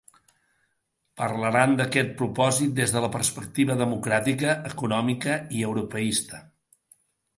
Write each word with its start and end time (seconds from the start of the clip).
Parlaran 1.21 1.75
d’aquest 1.81 2.15
propòsit 2.23 2.73
des 2.81 2.95
de 2.95 3.03
la 3.05 3.11
perspectiva 3.17 3.77
democràtica, 3.85 4.57
econòmica 4.73 5.37
i 5.59 5.63
europeista. 5.71 6.41